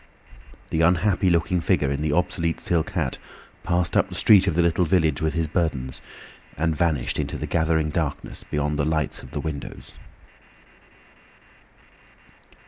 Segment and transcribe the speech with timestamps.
[0.71, 3.19] The unhappy looking figure in the obsolete silk hat
[3.61, 6.01] passed up the street of the little village with his burdens,
[6.57, 9.91] and vanished into the gathering darkness beyond the lights of the windows.